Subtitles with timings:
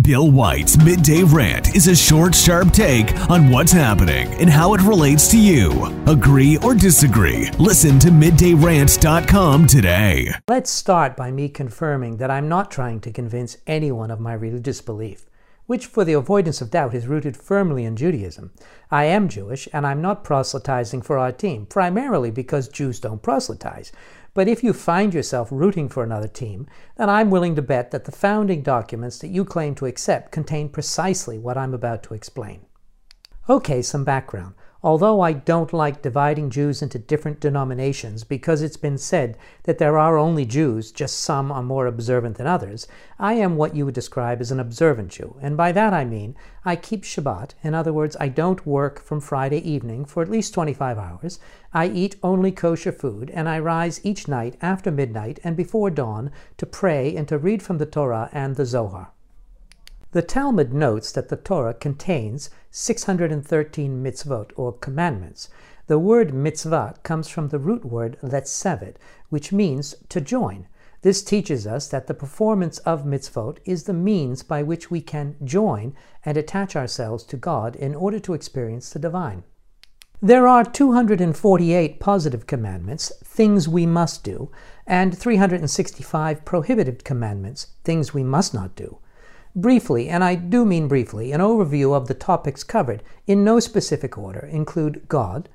[0.00, 4.80] Bill White's Midday Rant is a short, sharp take on what's happening and how it
[4.80, 5.70] relates to you.
[6.06, 7.50] Agree or disagree?
[7.58, 10.32] Listen to middayrant.com today.
[10.48, 14.80] Let's start by me confirming that I'm not trying to convince anyone of my religious
[14.80, 15.26] belief,
[15.66, 18.50] which, for the avoidance of doubt, is rooted firmly in Judaism.
[18.90, 23.92] I am Jewish, and I'm not proselytizing for our team, primarily because Jews don't proselytize.
[24.34, 28.04] But if you find yourself rooting for another team, then I'm willing to bet that
[28.04, 32.64] the founding documents that you claim to accept contain precisely what I'm about to explain.
[33.48, 34.54] Okay, some background.
[34.84, 39.96] Although I don't like dividing Jews into different denominations because it's been said that there
[39.96, 43.94] are only Jews, just some are more observant than others, I am what you would
[43.94, 45.36] describe as an observant Jew.
[45.40, 47.54] And by that I mean I keep Shabbat.
[47.62, 51.38] In other words, I don't work from Friday evening for at least 25 hours.
[51.72, 56.32] I eat only kosher food, and I rise each night after midnight and before dawn
[56.56, 59.11] to pray and to read from the Torah and the Zohar.
[60.12, 65.48] The Talmud notes that the Torah contains 613 mitzvot, or commandments.
[65.86, 68.96] The word mitzvah comes from the root word letsevet,
[69.30, 70.66] which means to join.
[71.00, 75.36] This teaches us that the performance of mitzvot is the means by which we can
[75.42, 75.94] join
[76.26, 79.44] and attach ourselves to God in order to experience the divine.
[80.20, 84.50] There are 248 positive commandments, things we must do,
[84.86, 88.98] and 365 prohibited commandments, things we must not do.
[89.54, 94.16] Briefly, and I do mean briefly, an overview of the topics covered, in no specific
[94.16, 95.50] order, include God,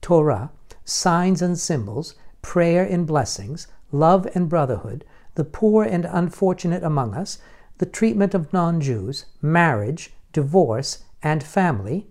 [0.00, 0.50] Torah,
[0.84, 7.38] signs and symbols, prayer and blessings, love and brotherhood, the poor and unfortunate among us,
[7.76, 12.06] the treatment of non Jews, marriage, divorce, and family,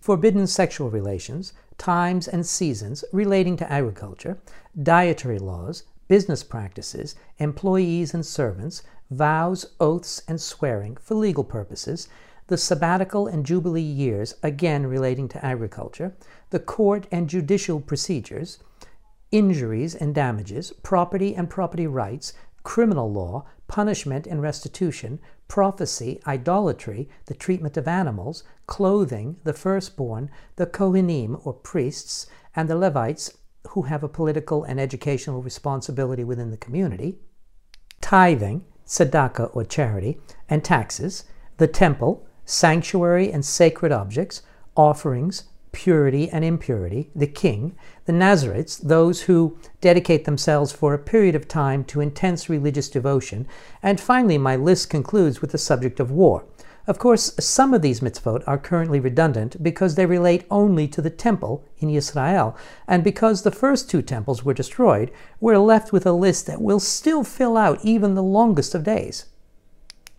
[0.00, 4.38] forbidden sexual relations, times and seasons relating to agriculture,
[4.80, 12.08] dietary laws, business practices, employees and servants, vows, oaths, and swearing for legal purposes,
[12.48, 16.14] the sabbatical and jubilee years, again relating to agriculture,
[16.50, 18.58] the court and judicial procedures,
[19.32, 25.18] injuries and damages, property and property rights, criminal law, punishment and restitution,
[25.48, 32.76] prophecy, idolatry, the treatment of animals, clothing, the firstborn, the Kohanim or priests, and the
[32.76, 33.32] Levites
[33.70, 37.18] who have a political and educational responsibility within the community,
[38.00, 40.18] tithing, tzedakah or charity,
[40.48, 41.24] and taxes,
[41.56, 44.42] the temple, sanctuary and sacred objects,
[44.76, 51.34] offerings, purity and impurity, the king, the Nazarites, those who dedicate themselves for a period
[51.34, 53.46] of time to intense religious devotion,
[53.82, 56.46] and finally my list concludes with the subject of war.
[56.86, 61.10] Of course, some of these mitzvot are currently redundant because they relate only to the
[61.10, 65.10] temple in Israel, and because the first two temples were destroyed,
[65.40, 69.26] we're left with a list that will still fill out even the longest of days.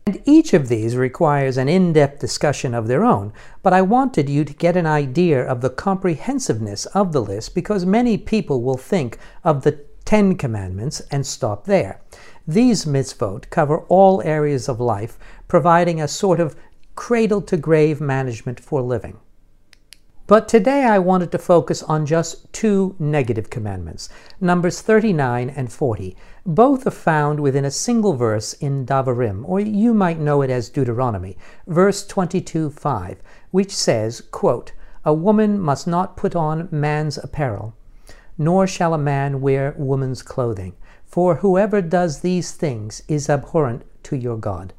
[0.06, 3.32] And each of these requires an in depth discussion of their own,
[3.64, 7.86] but I wanted you to get an idea of the comprehensiveness of the list because
[7.86, 12.00] many people will think of the Ten Commandments and stop there.
[12.48, 16.56] These mitzvot cover all areas of life, providing a sort of
[16.96, 19.18] cradle to grave management for living.
[20.26, 24.10] But today I wanted to focus on just two negative commandments,
[24.42, 26.18] Numbers 39 and 40.
[26.46, 30.70] Both are found within a single verse in Devarim, or you might know it as
[30.70, 33.22] Deuteronomy, verse 22 5,
[33.52, 34.74] which says, quote,
[35.06, 37.74] A woman must not put on man's apparel,
[38.38, 40.76] nor shall a man wear woman's clothing
[41.08, 44.74] for whoever does these things is abhorrent to your God.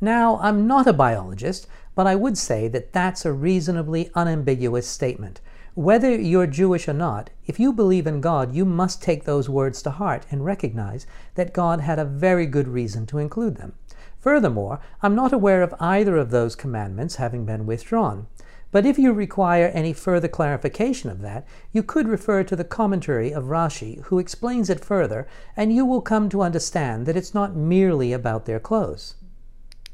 [0.00, 5.40] Now, I'm not a biologist, but I would say that that's a reasonably unambiguous statement.
[5.74, 9.82] Whether you're Jewish or not, if you believe in God, you must take those words
[9.82, 13.74] to heart and recognize that God had a very good reason to include them.
[14.18, 18.26] Furthermore, I'm not aware of either of those commandments having been withdrawn.
[18.72, 23.32] But if you require any further clarification of that, you could refer to the commentary
[23.32, 27.54] of Rashi, who explains it further, and you will come to understand that it's not
[27.56, 29.14] merely about their clothes.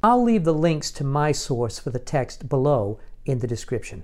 [0.03, 4.02] I'll leave the links to my source for the text below in the description.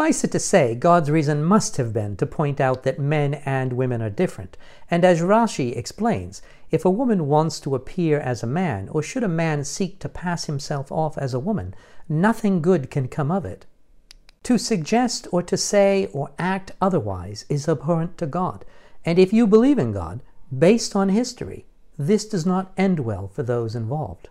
[0.00, 3.74] Suffice it to say, God's reason must have been to point out that men and
[3.74, 4.56] women are different.
[4.90, 9.22] And as Rashi explains, if a woman wants to appear as a man, or should
[9.22, 11.74] a man seek to pass himself off as a woman,
[12.08, 13.66] nothing good can come of it.
[14.44, 18.64] To suggest or to say or act otherwise is abhorrent to God.
[19.04, 21.66] And if you believe in God, based on history,
[21.98, 24.30] this does not end well for those involved.